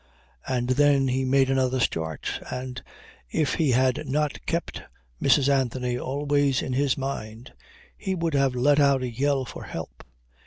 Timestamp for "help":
9.65-10.03